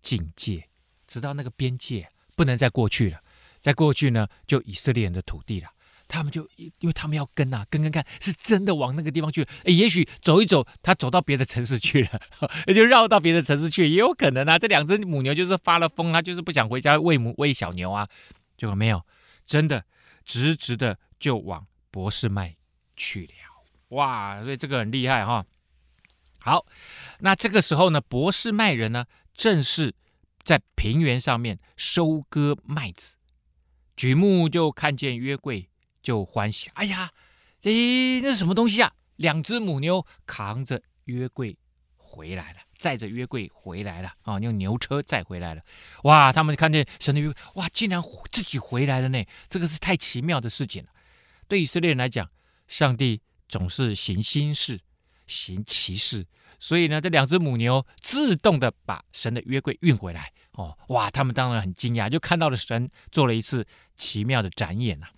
[0.02, 0.68] 境界，
[1.08, 3.22] 直到那个边界，不能再过去了。
[3.62, 5.70] 再过去呢，就以色列人的土地了。
[6.08, 9.46] 他们就因为他们要跟啊，跟跟看，是真的往那个地方去。
[9.66, 12.22] 诶，也许走一走，他走到别的城市去了，
[12.74, 14.58] 就绕到别的城市去，也有可能啊。
[14.58, 18.08] 这两只母牛就是发了疯啊，就是不想回家喂母喂小牛啊。
[18.58, 19.06] 结果没有，
[19.46, 19.84] 真的
[20.24, 22.56] 直直的就往博士麦
[22.96, 23.34] 去了。
[23.90, 25.46] 哇，所以这个很厉害哈。
[26.40, 26.66] 好，
[27.20, 29.94] 那这个时候呢，博士麦人呢，正是
[30.44, 33.16] 在平原上面收割麦子，
[33.96, 35.70] 举目就看见约柜。
[36.08, 37.12] 就欢喜，哎呀，
[37.60, 37.70] 这
[38.22, 38.90] 那是什么东西啊？
[39.18, 41.58] 两只母牛扛着约柜
[41.98, 44.40] 回来了，载着约柜回来了啊！
[44.40, 45.62] 用牛车载回来了。
[46.04, 49.22] 哇，他们看见神的约柜，哇，竟然自己回来了呢！
[49.50, 50.90] 这个是太奇妙的事情了。
[51.50, 52.32] 对以色列人来讲，
[52.70, 54.80] 上帝总是行心事，
[55.26, 56.26] 行奇事，
[56.58, 60.32] 所以呢，这两只母牛自动的把神的约柜运回来。
[60.54, 63.68] 哦，哇，他们当然很惊讶，就看到了神做了一次
[63.98, 65.17] 奇妙的展演呐、啊。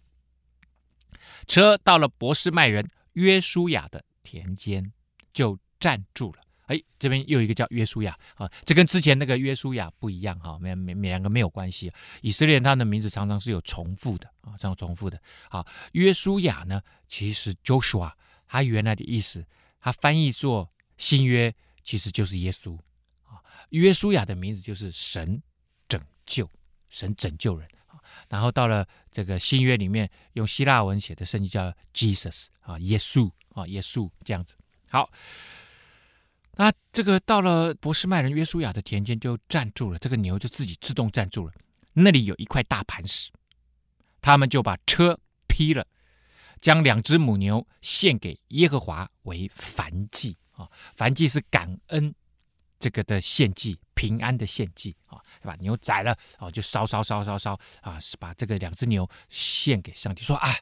[1.48, 4.92] 车到了伯士麦人约书亚的田间，
[5.34, 6.42] 就站住了。
[6.68, 11.92] 哎，这边又一个叫约书亚啊，这跟之前那个约书亚不一样哈，没没两个没有关系。
[12.22, 15.20] 以色列人他的名字常常是有重复的啊，这样重复的。
[15.50, 18.12] 好，约书亚呢，其实 Joshua
[18.48, 19.44] 他原来的意思，
[19.80, 21.52] 他翻译作新约，
[21.84, 22.78] 其实就是耶稣
[23.24, 23.42] 啊。
[23.70, 25.42] 约书亚的名字就是神
[25.88, 26.48] 拯救，
[26.88, 27.68] 神拯救人。
[28.30, 34.54] 然后到了这个新约里面，用希腊文写的圣经叫 Jesus 啊，耶稣啊，耶稣这样子。
[34.92, 35.10] 好，
[36.56, 41.54] 那这个到了伯示麦人约书亚的田间就站住了，这个牛就自己自动站住了。
[41.94, 43.32] 那里有一块大磐石，
[44.22, 45.86] 他们就把车劈了，
[46.62, 52.14] 将两只母牛献给耶和华为燔祭啊，燔祭是感恩。
[52.80, 55.56] 这个的献祭，平安的献祭啊，是吧？
[55.60, 60.56] 牛宰了哦，就烧烧烧烧烧啊，是把这个两只牛献给上帝，说啊，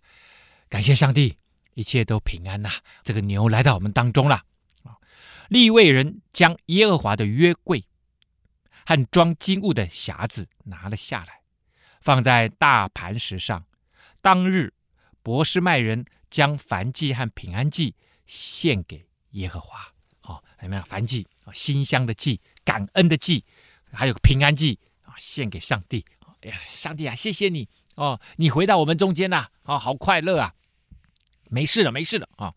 [0.67, 1.38] 感谢上帝，
[1.75, 2.69] 一切都平安呐。
[3.03, 4.43] 这个牛来到我们当中了
[4.84, 4.97] 啊。
[5.49, 7.86] 利未人将耶和华的约柜
[8.86, 11.41] 和装金物的匣子拿了下来，
[12.01, 13.65] 放在大磐石上。
[14.21, 14.73] 当日，
[15.21, 19.93] 伯示麦人将燔祭和平安祭献给耶和华。
[20.28, 20.84] 好，怎么样？
[20.84, 21.26] 燔祭。
[21.54, 23.42] 馨香的祭，感恩的祭，
[23.94, 26.06] 还有平安祭啊，献给上帝。
[26.42, 30.54] 哎呀，上帝啊，谢谢你哦，你回到我们中间了啊，好快乐啊！
[31.50, 32.54] 没事了，没事了啊！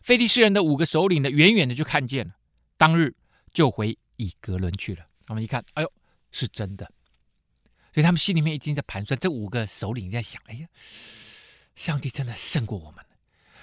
[0.00, 2.32] 非利士人的五个首领呢，远远的就看见了，
[2.78, 3.14] 当日
[3.52, 5.04] 就回以革伦去了。
[5.26, 5.92] 他们一看，哎呦，
[6.30, 6.90] 是真的，
[7.92, 10.66] 所以他们心里面已经在盘算，这五个首领在想，哎呀，
[11.74, 13.04] 上帝真的胜过我们，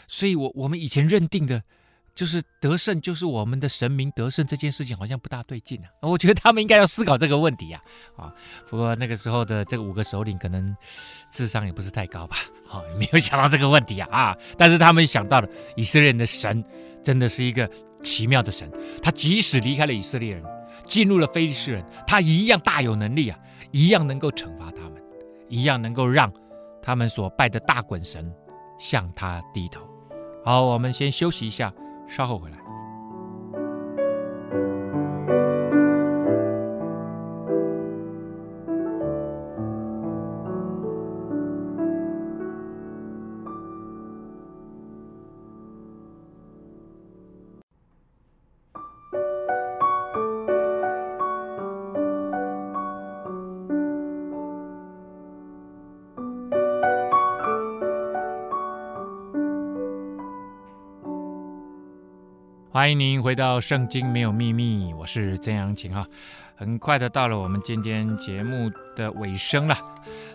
[0.07, 1.63] 所以我我们以前认定的。
[2.17, 5.85] 就是得胜，就是我们的神明得胜这件事情好像不大对劲啊！
[6.01, 7.79] 我觉得他们应该要思考这个问题呀！
[8.17, 8.33] 啊，
[8.67, 10.75] 不过那个时候的这五个首领可能
[11.31, 12.37] 智商也不是太高吧？
[12.65, 14.09] 好，没有想到这个问题啊！
[14.11, 16.63] 啊，但是他们想到了以色列人的神
[17.03, 17.69] 真的是一个
[18.01, 18.67] 奇妙的神，
[19.03, 20.43] 他即使离开了以色列人，
[20.85, 23.37] 进入了非利士人，他一样大有能力啊，
[23.69, 24.93] 一样能够惩罚他们，
[25.49, 26.33] 一样能够让
[26.81, 28.33] 他们所拜的大衮神
[28.79, 29.87] 向他低头。
[30.43, 31.71] 好，我们先休息一下。
[32.07, 32.66] 稍后回来。
[62.87, 66.07] 欢迎您回到《圣经没有秘密》，我是曾阳晴哈。
[66.55, 69.75] 很快的到了我们今天节目的尾声了。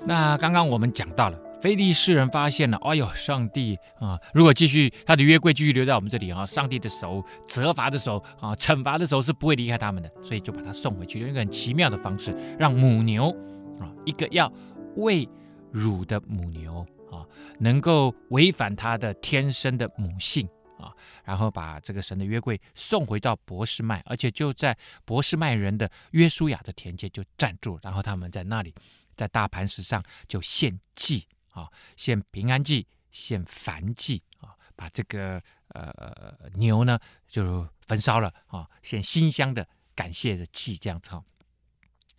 [0.05, 4.21] 那刚刚我们讲到了非利士人发现了，哎呦，上帝啊！
[4.35, 13.35] 如果继续他的约柜继续留在我们这里啊，上帝的手责罚的手啊，惩罚的手是不会离开他们的，所以就把他送回去，用一个很奇妙的方式，让母牛
[13.81, 14.53] 啊，一个要
[14.97, 15.27] 喂
[15.71, 17.25] 乳的母牛啊，
[17.59, 20.47] 能够违反他的天生的母性
[20.83, 20.93] 啊，
[21.25, 28.75] 然后把这个神的约柜送回到伯士麦，而且就在伯士麦人的约书亚的田间就站住，然后他们在那里
[29.17, 31.27] 在大磐石上就献祭。
[31.53, 41.11] 啊，献平安祭，献燔祭啊，把这个呃牛呢就焚烧了啊，献馨香的感谢的祭，这样子。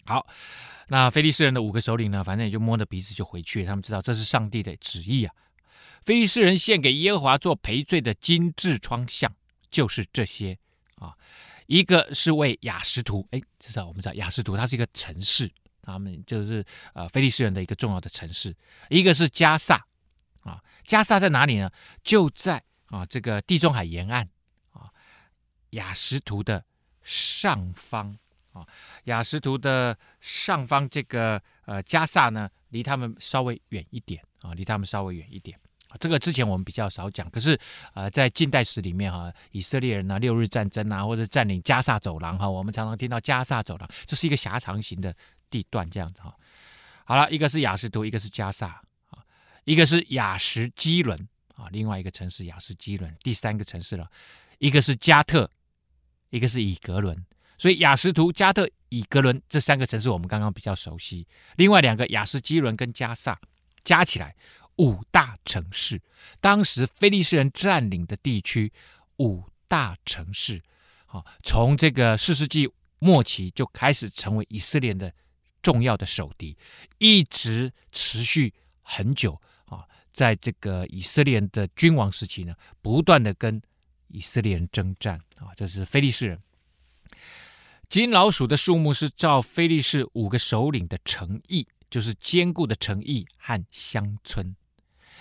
[0.05, 0.27] 好，
[0.89, 5.33] 那非利士人的五个首领呢，反正也就摸着鼻子就回去，他们知道这是上帝的旨意啊。
[6.05, 9.33] 非利士人献给耶和华做赔罪的金痔疮像，
[9.69, 10.57] 就是这些
[10.95, 11.13] 啊。
[11.67, 15.49] 一个是为雅实图，哎，知道我们知道亚实图，它是一个城市。
[15.85, 16.63] 他们就是
[16.93, 18.55] 呃，非利士人的一个重要的城市，
[18.89, 19.85] 一个是迦萨
[20.43, 21.69] 啊，迦萨在哪里呢？
[22.05, 24.25] 就在啊这个地中海沿岸
[24.71, 24.89] 啊，
[25.71, 26.63] 雅实图的
[27.01, 28.17] 上方
[28.53, 28.65] 啊，
[29.03, 35.59] 雅实图的上方这个呃迦萨呢，离他们稍微远一点啊，离他们稍微远一点。
[35.99, 37.59] 这个之前我们比较少讲，可是
[37.93, 45.15] 呃，在近代史里面哈，以色列人呢六日战争啊，或者占领加萨走廊哈，我们常常听到加萨走廊，这是一个狭长型的
[45.49, 46.33] 地段这样子哈。
[47.05, 49.19] 好了，一个是亚实突，一个是加萨啊，
[49.65, 51.17] 一个是雅什基伦
[51.55, 54.09] 啊，另外一个城市雅什基伦，第三个城市了，
[54.59, 55.49] 一个是加特，
[56.29, 57.25] 一个是以格伦。
[57.57, 61.25] 所以雅什图、加特、以格伦这三个城市我们刚刚比较熟悉，
[61.55, 63.39] 另外两个雅什基伦跟加萨
[63.83, 64.35] 加起来。
[64.77, 66.01] 五大城市，
[66.41, 68.71] 当时菲利士人占领的地区，
[69.17, 70.61] 五大城市，
[71.05, 75.13] 啊，从这个四世纪末期就开始成为以色列的
[75.61, 76.57] 重要的守敌，
[76.97, 83.61] 一直持续很久啊，在这个以色列的君王时期呢，不断的跟
[84.07, 86.41] 以色列人征战啊，这是菲利士人。
[87.89, 94.55] 金老鼠的数目是照菲利士五个首领的城邑，就是坚固的城邑和乡村。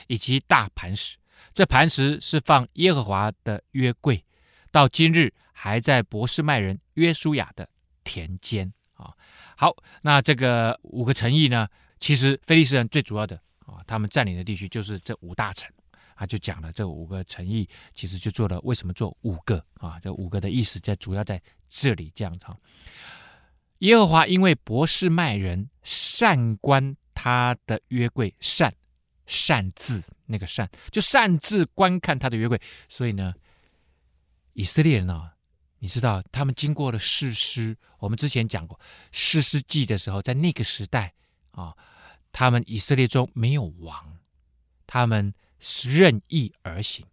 [0.07, 1.17] 以及大磐石，
[1.53, 4.25] 这磐石是放耶和华的约柜，
[4.71, 7.69] 到今日还在伯士麦人约书亚的
[8.05, 9.13] 田间啊。
[9.57, 13.37] 好，那这个五个城邑呢，其实非利士人最主要的
[13.67, 15.71] 啊，他们占领的地区就是这五大城
[16.15, 20.01] 啊，就讲了这五个城邑，其实就做了为什么做五个啊？
[20.03, 22.47] 这五个的意思在主要在这里这样子。
[23.79, 28.73] 耶和华因为伯士麦人善观他的约柜善。
[29.33, 33.35] 擅自那个擅，就擅自观看他的约柜，所以呢，
[34.53, 35.35] 以色列人啊，
[35.79, 38.79] 你知道他们经过了士师，我们之前讲过
[39.11, 41.15] 士师记的时候，在那个时代
[41.53, 41.75] 啊，
[42.31, 44.19] 他们以色列中没有王，
[44.87, 47.07] 他们是任意而行。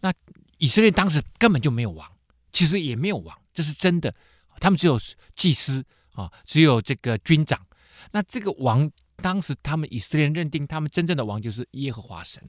[0.00, 0.12] 那
[0.58, 2.10] 以色列当时根本就没有王，
[2.52, 4.12] 其实也没有王，这是真的，
[4.58, 5.00] 他们只有
[5.36, 7.64] 祭司啊，只有这个军长。
[8.10, 8.90] 那这个王。
[9.20, 12.42] 当时他们以色列认定他们真正的王就是耶和华神。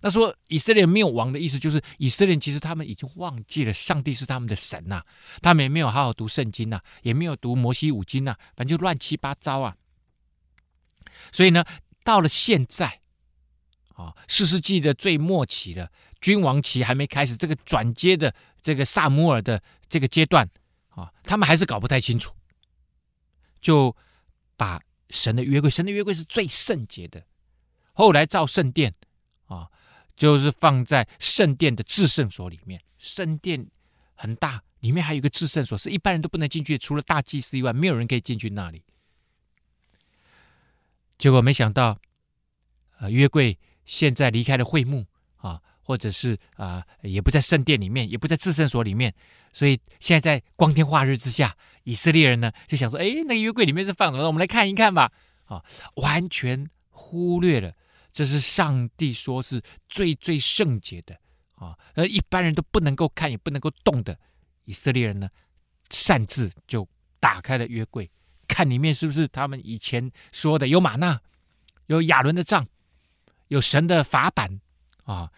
[0.00, 5.02] 那说以色列没有王的意思，就是以色列其实他们已经忘记了上帝是他们的神呐、
[5.40, 9.74] 他们也没有好好读圣经呐、也没有读摩西五经呐、反正就乱七八糟啊。
[11.32, 11.64] 所以呢，
[12.02, 13.00] 到了现在
[13.94, 20.46] 啊，四世纪的最末期的君王期还没开始，这个转接的这个撒母耳的这个阶段
[20.88, 22.30] 啊，他们还是搞不太清楚，
[23.60, 23.96] 就
[24.56, 24.78] 把。
[25.10, 27.24] 神的约柜，神的约柜是最圣洁的。
[27.92, 28.94] 后来造圣殿
[29.46, 29.70] 啊，
[30.16, 32.82] 就是放在圣殿的至圣所里面。
[32.98, 33.66] 圣殿
[34.14, 38.82] 很大，里面还有一个至圣所，是一般人都不能进去，除了大祭司以外，没有人可以进去那里。
[41.16, 41.98] 结果没想到，
[42.98, 49.14] 呃，约柜现在离开了会幕啊，或者是啊，也不在圣殿里面，也不在至圣所里面。
[49.52, 54.26] 所以现在在光天化日之下，以色列人呢就想说：“哎，那个约柜里面是放什么？
[54.26, 55.12] 我们来看一看吧。”
[55.46, 55.62] 啊，
[55.96, 57.74] 完全忽略了
[58.10, 61.14] 这是上帝说是最最圣洁的
[61.56, 64.18] 啊，而一般人都不能够看也不能够动的。
[64.64, 65.28] 以色列人呢，
[65.90, 66.88] 擅自就
[67.20, 68.10] 打开了约柜，
[68.48, 71.20] 看里面是不是他们以前说的有玛纳，
[71.88, 72.66] 有亚伦的杖，
[73.48, 74.60] 有神的法版
[75.04, 75.30] 啊。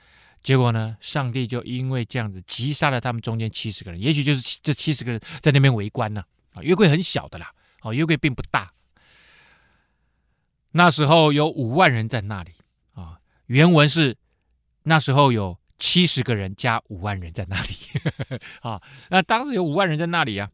[0.46, 6.24] 结果呢，上帝就因为这样子击杀了他们中间七十个人，也许就是这七十个人在那边围观呢。
[6.52, 8.72] 啊，约柜很小的啦，哦，约柜并不大。
[10.70, 12.52] 那时候有五万人在那里
[12.92, 14.16] 啊，原文是
[14.84, 17.74] 那时候有七十个人加五万人在那里
[18.62, 18.80] 啊。
[19.10, 20.48] 那当时有五万人在那里啊，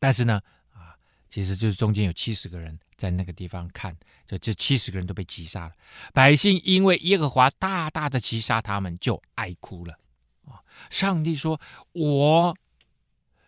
[0.00, 0.40] 但是呢，
[0.74, 0.98] 啊，
[1.30, 3.96] 其实就是中间有七十个人在那个地方看，
[4.26, 5.72] 就这七十个人都被击杀了。
[6.12, 9.98] 百姓因为耶和华大大的击杀他们，就哀哭了。
[10.44, 11.58] 啊，上帝说
[11.92, 12.54] ：“我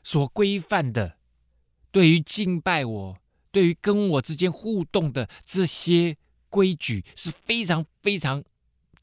[0.03, 1.19] 所规范的，
[1.91, 3.19] 对于敬拜我，
[3.51, 6.17] 对于跟我之间互动的这些
[6.49, 8.43] 规矩，是非常非常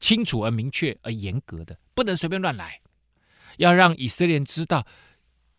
[0.00, 2.80] 清楚而明确而严格的，不能随便乱来。
[3.58, 4.84] 要让以色列人知道，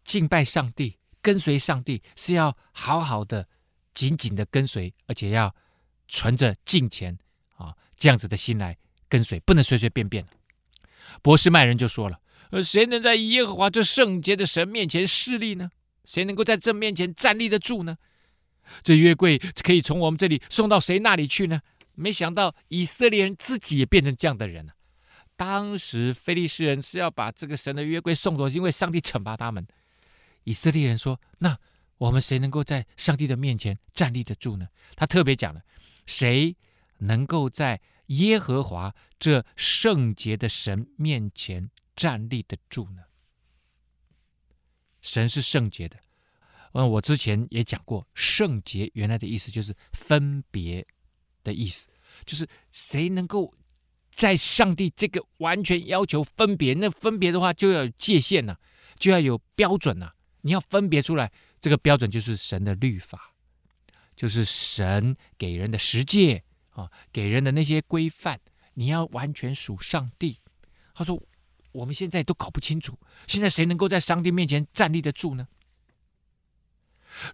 [0.03, 3.47] 敬拜上帝。”跟随上帝是要好好的、
[3.93, 5.53] 紧紧的跟随，而且要
[6.07, 7.17] 存着敬虔
[7.55, 8.77] 啊这样子的心来
[9.07, 10.25] 跟随，不能随随便便。
[11.21, 12.19] 博士麦人就说了
[12.51, 15.71] ：“呃，谁能在耶和华这圣洁的神面前势立呢？
[16.05, 17.97] 谁能够在这面前站立得住呢？
[18.83, 21.61] 这约柜可以从我们这里送到谁那里去呢？”
[21.93, 24.73] 没想到以色列人自己也变成这样的人了。
[25.35, 29.67] 当时非利士人是要把这个神的约柜送走，因为上帝惩罚他们。
[30.45, 31.59] 以色列人说：“那
[32.01, 35.61] 我们谁能够在上帝的面前站立得住呢？”他特别讲了
[36.07, 36.55] ：“谁
[36.97, 43.03] 能够在耶和华这圣洁的神面前站立得住呢？”
[45.01, 45.95] 神是圣洁的。
[46.73, 50.83] 嗯，我之前也讲过，圣洁原来的意思就是分别
[51.43, 51.87] 的意思，
[52.25, 53.53] 就是谁能够
[54.09, 56.73] 在上帝这个完全要求分别？
[56.73, 58.57] 那分别的话，就要有界限呐、
[58.97, 61.31] 就要有标准呐、你要分别出来，
[61.61, 63.31] 这个标准就是神的律法，
[64.15, 68.39] 就是神给人的十诫啊，给人的那些规范。
[68.73, 70.39] 你要完全属上帝。
[70.95, 71.21] 他说
[71.71, 72.97] ：“我们现在都搞不清楚，
[73.27, 75.47] 现在谁能够在上帝面前站立得住呢？”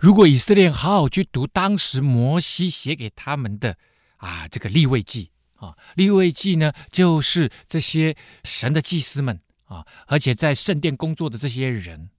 [0.01, 3.77] 如果以色列好好去读当时摩西写给他们的
[4.17, 12.09] 啊，这个立位记啊，立位记呢，就是这些神的祭司们啊，而且在圣殿工作的这些人。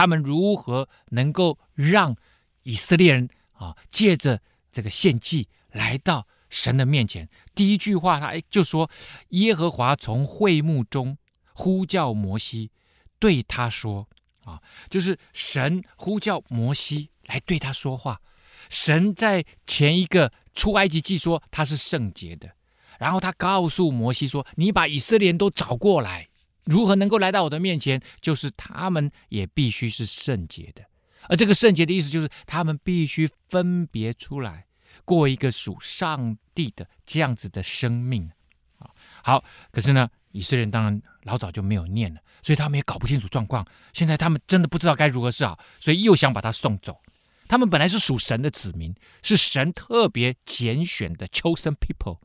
[0.00, 2.16] 他们如何能够让
[2.62, 4.40] 以色列人啊，借着
[4.72, 7.28] 这个献祭来到神的面前？
[7.54, 8.90] 第一句话，他就说
[9.28, 11.18] ：“耶和华从会幕中
[11.52, 12.70] 呼叫摩西，
[13.18, 14.08] 对他说：
[14.44, 18.22] 啊，就是神呼叫摩西来对他说话。
[18.70, 22.50] 神在前一个出埃及记说他是圣洁的，
[22.98, 26.28] 然后他告诉摩西说：你把以色列人都找过来。”
[26.64, 28.00] 如何能够来到我的面前？
[28.20, 30.84] 就是他们也必须是圣洁的，
[31.28, 34.66] 而这个圣洁的意思就是他们必须分别出来，
[35.04, 38.30] 过一个属上帝的这样子的生命。
[38.78, 38.90] 啊，
[39.24, 43.66] 好，可是呢，以色列人当然老早就没有念了，所以他们也搞不清楚状况。
[43.92, 47.00] 现在他们真的不知道该如何是好，所以又想把他送走。
[47.48, 52.18] 他们本来是属神的子民，是神特别拣选的 chosen people，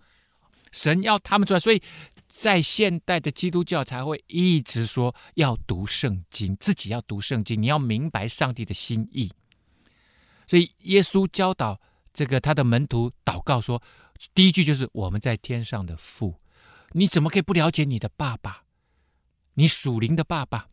[0.72, 1.82] 神要他们出来，所以。
[2.28, 9.32] 在现代的基督教才会一直说要读圣经，自己要读圣经，你要明白上帝的心意。
[10.48, 11.80] 所以耶稣教导
[12.14, 13.82] 这个他的门徒祷告说，
[14.34, 16.40] 第一句就是我们在天上的父，
[16.92, 18.64] 你怎么可以不了解你的爸爸？
[19.54, 20.68] 你属灵的爸爸，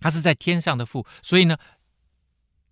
[0.00, 1.56] 他是在天上的父，所以呢，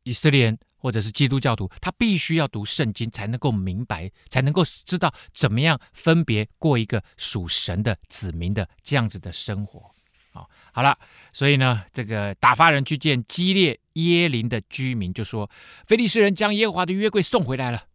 [0.03, 0.59] 以色列人。
[0.87, 9.91] 或者是基督教徒，他必须要读圣经，才能够明白，才能够知道怎么样分别过一个属神的子民的这样子的生活。
[10.30, 10.97] 好，好了，
[11.32, 15.51] 所以呢，这个打发人去见基列耶林的居民，就说：
[15.89, 17.87] 菲利士人将耶和华的约柜送回来了，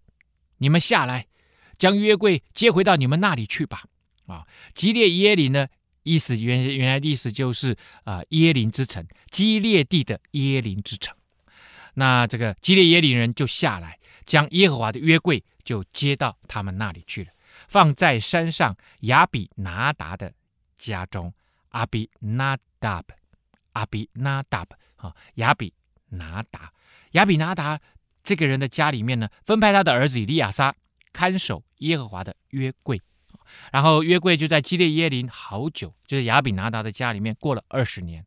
[0.57, 1.27] 你们下来，
[1.79, 3.85] 将约柜接回到你们那里去吧。
[4.25, 5.69] 啊，基列耶林呢，
[6.03, 7.71] 意思原原来的意思就是
[8.03, 11.15] 啊、呃，耶琳之城，基列地的耶林之城。
[11.93, 17.31] 那这个基列耶琳人就下来，将耶和华的约柜就接到他们那里去了，
[17.67, 20.33] 放在山上亚比拿达的
[20.77, 21.33] 家中。
[21.73, 23.01] 阿比拿达，
[23.71, 24.67] 阿比拿达，
[24.97, 25.73] 啊，亚比
[26.09, 26.73] 拿达，
[27.11, 27.79] 亚比拿达
[28.21, 30.75] 这个人的家里面呢，分派他的儿子以利亚撒
[31.13, 33.01] 看守耶和华的约柜，
[33.71, 38.25] 然后约柜就在基列耶林好久，就是亚比拿达的家里面过了二十年，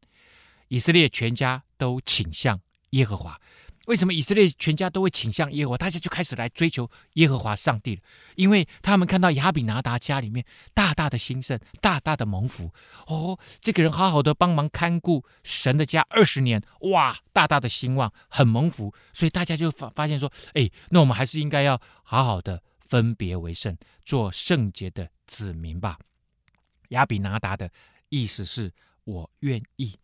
[0.69, 2.59] 以色列全家都倾向
[2.95, 3.41] 耶和华。
[3.87, 5.77] 为什么以色列全家都会倾向耶和华？
[5.77, 8.01] 大家就开始来追求耶和华上帝了，
[8.35, 10.43] 因为他们看到亚比拿达家里面
[10.73, 12.73] 大大的兴盛，大大的蒙福。
[13.07, 18.95] 哦，这个人好好的帮忙看顾神的家二十年，哇，大大的兴旺，很蒙福。
[19.13, 23.77] 所以大家就发发现说，哎，那我们还是应该要好好的分别为圣，
[24.07, 25.99] 做圣洁的子民吧。
[26.89, 27.71] 亚比拿达的
[28.09, 28.73] 意思是
[29.05, 29.95] 我愿意，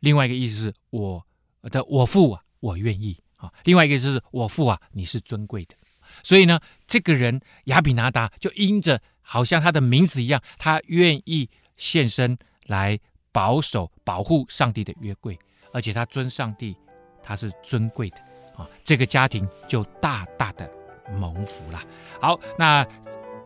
[0.00, 1.24] 另外一个意思是我
[1.68, 2.42] 的我父啊。
[2.60, 3.48] 我愿意啊！
[3.62, 5.76] 另外一个就是我父啊，你是尊贵的，
[6.24, 6.58] 所以呢，
[6.88, 12.98] 这个人亚比拿达就因着好像他的名字一样，他愿意献身来
[13.30, 15.38] 保守、保护上帝的约柜，
[15.72, 16.76] 而且他尊上帝，
[17.22, 18.16] 他是尊贵的
[18.56, 20.68] 啊，这个家庭就大大的
[21.16, 21.80] 蒙福了。
[22.20, 22.84] 好，那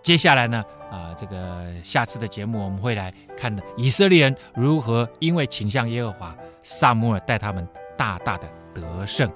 [0.03, 7.69] 接下来呢，啊，这个下次的节目我们会来看的以色列人如何因为倾向耶和华，撒母耳带他们
[8.03, 9.31] 大大的得胜。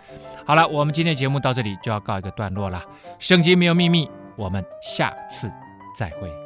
[0.45, 2.85] 好了，我们今天的节目到这里就要告一个段落了。
[3.21, 5.49] 圣经没有秘密，我们下次
[5.97, 6.46] 再会。